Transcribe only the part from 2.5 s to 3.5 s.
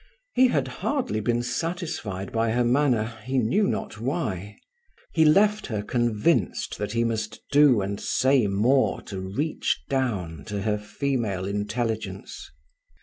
her manner, he